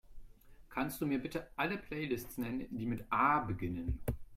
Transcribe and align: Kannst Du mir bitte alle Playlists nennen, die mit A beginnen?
Kannst 0.69 0.99
Du 0.99 1.05
mir 1.05 1.19
bitte 1.21 1.47
alle 1.57 1.77
Playlists 1.77 2.39
nennen, 2.39 2.65
die 2.71 2.87
mit 2.87 3.05
A 3.11 3.41
beginnen? 3.41 3.99